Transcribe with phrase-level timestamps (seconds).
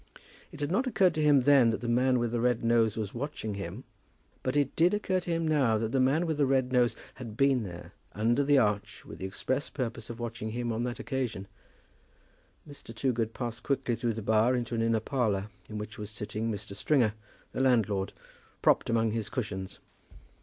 [0.51, 3.13] It had not occurred to him then that the man with the red nose was
[3.13, 3.83] watching him,
[4.41, 7.37] but it did occur to him now that the man with the red nose had
[7.37, 11.47] been there, under the arch, with the express purpose of watching him on that occasion.
[12.67, 12.95] Mr.
[12.95, 16.75] Toogood passed quickly through the bar into an inner parlour, in which was sitting Mr.
[16.75, 17.13] Stringer,
[17.51, 18.11] the landlord,
[18.63, 19.77] propped among his cushions.